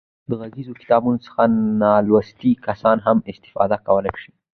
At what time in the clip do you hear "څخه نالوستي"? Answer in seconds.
1.25-2.51